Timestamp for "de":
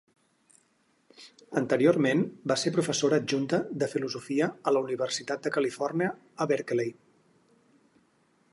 3.83-3.89, 5.49-5.53